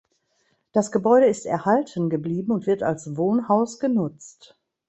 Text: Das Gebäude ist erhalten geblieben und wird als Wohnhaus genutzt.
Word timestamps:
Das 0.71 0.91
Gebäude 0.91 1.27
ist 1.27 1.45
erhalten 1.45 2.09
geblieben 2.09 2.51
und 2.53 2.65
wird 2.65 2.81
als 2.81 3.17
Wohnhaus 3.17 3.77
genutzt. 3.77 4.57